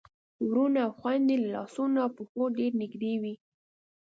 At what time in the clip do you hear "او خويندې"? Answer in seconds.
0.85-1.35